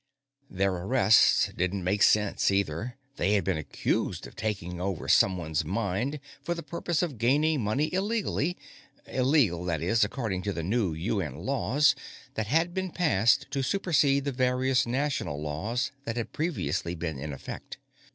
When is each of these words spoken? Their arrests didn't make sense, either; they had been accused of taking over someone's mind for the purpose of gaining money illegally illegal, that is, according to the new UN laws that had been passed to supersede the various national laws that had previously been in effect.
Their 0.49 0.71
arrests 0.73 1.51
didn't 1.55 1.83
make 1.83 2.01
sense, 2.01 2.49
either; 2.49 2.97
they 3.17 3.33
had 3.33 3.43
been 3.43 3.59
accused 3.59 4.25
of 4.25 4.35
taking 4.35 4.81
over 4.81 5.07
someone's 5.07 5.63
mind 5.63 6.19
for 6.41 6.55
the 6.55 6.63
purpose 6.63 7.03
of 7.03 7.19
gaining 7.19 7.61
money 7.61 7.93
illegally 7.93 8.57
illegal, 9.05 9.63
that 9.65 9.79
is, 9.79 10.03
according 10.03 10.41
to 10.41 10.53
the 10.53 10.63
new 10.63 10.95
UN 10.95 11.45
laws 11.45 11.93
that 12.33 12.47
had 12.47 12.73
been 12.73 12.89
passed 12.89 13.45
to 13.51 13.61
supersede 13.61 14.25
the 14.25 14.31
various 14.31 14.87
national 14.87 15.39
laws 15.39 15.91
that 16.05 16.17
had 16.17 16.33
previously 16.33 16.95
been 16.95 17.19
in 17.19 17.31
effect. 17.31 17.77